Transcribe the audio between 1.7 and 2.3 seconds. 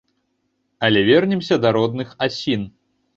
родных